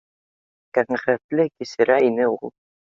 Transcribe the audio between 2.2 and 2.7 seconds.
ул